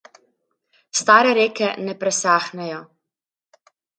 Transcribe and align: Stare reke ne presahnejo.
Stare 1.01 1.33
reke 1.39 1.69
ne 1.89 1.95
presahnejo. 2.05 2.83